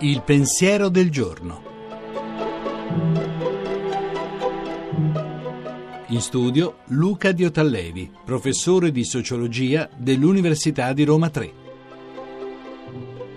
[0.00, 1.62] Il pensiero del giorno.
[6.08, 11.52] In studio Luca Diotallevi, professore di sociologia dell'Università di Roma 3.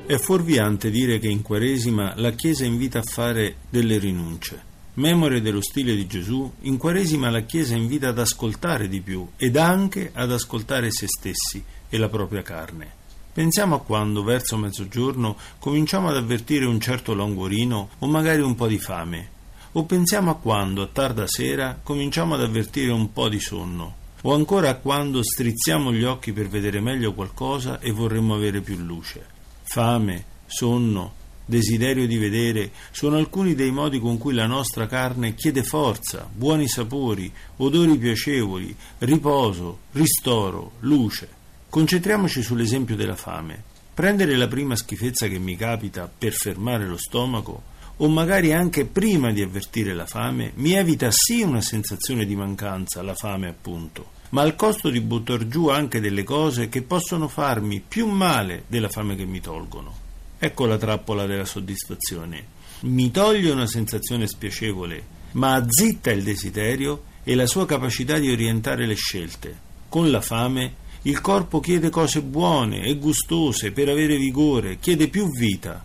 [0.06, 4.73] È fuorviante dire che in Quaresima la Chiesa invita a fare delle rinunce.
[4.96, 9.58] Memore dello stile di Gesù, in Quaresima la Chiesa invita ad ascoltare di più ed
[9.58, 13.02] anche ad ascoltare se stessi e la propria carne.
[13.34, 18.68] Pensiamo a quando, verso mezzogiorno, cominciamo ad avvertire un certo languorino o magari un po'
[18.68, 19.30] di fame.
[19.72, 23.96] O pensiamo a quando, a tarda sera, cominciamo ad avvertire un po' di sonno.
[24.22, 28.78] O ancora a quando strizziamo gli occhi per vedere meglio qualcosa e vorremmo avere più
[28.78, 29.26] luce.
[29.64, 31.14] Fame, sonno,
[31.46, 36.68] desiderio di vedere sono alcuni dei modi con cui la nostra carne chiede forza, buoni
[36.68, 41.28] sapori, odori piacevoli, riposo, ristoro, luce.
[41.70, 43.64] Concentriamoci sull'esempio della fame.
[43.94, 49.32] Prendere la prima schifezza che mi capita per fermare lo stomaco, o magari anche prima
[49.32, 54.42] di avvertire la fame, mi evita sì una sensazione di mancanza, la fame appunto, ma
[54.42, 59.16] al costo di buttar giù anche delle cose che possono farmi più male della fame
[59.16, 60.03] che mi tolgono.
[60.46, 62.46] Ecco la trappola della soddisfazione.
[62.82, 68.86] Mi toglie una sensazione spiacevole, ma azzitta il desiderio e la sua capacità di orientare
[68.86, 69.58] le scelte.
[69.88, 75.30] Con la fame il corpo chiede cose buone e gustose per avere vigore, chiede più
[75.32, 75.82] vita.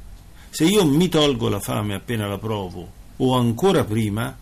[0.51, 4.37] Se io mi tolgo la fame appena la provo, o ancora prima,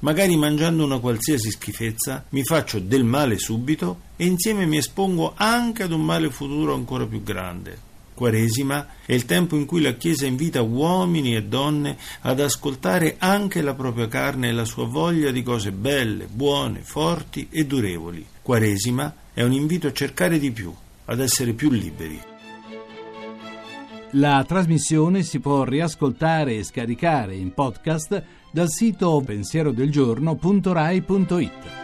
[0.00, 5.84] magari mangiando una qualsiasi schifezza, mi faccio del male subito e insieme mi espongo anche
[5.84, 7.91] ad un male futuro ancora più grande.
[8.14, 13.62] Quaresima è il tempo in cui la Chiesa invita uomini e donne ad ascoltare anche
[13.62, 18.24] la propria carne e la sua voglia di cose belle, buone, forti e durevoli.
[18.42, 20.74] Quaresima è un invito a cercare di più,
[21.06, 22.20] ad essere più liberi.
[24.16, 31.81] La trasmissione si può riascoltare e scaricare in podcast dal sito pensierodelgiorno.rai.it.